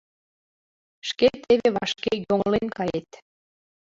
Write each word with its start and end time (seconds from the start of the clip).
Шке 1.09 1.27
теве 1.43 1.67
вашке 1.75 2.13
йоҥлен 2.29 2.65
кает. 2.77 3.09